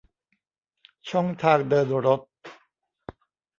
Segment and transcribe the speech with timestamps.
[1.09, 2.21] ช่องทางเดินรถ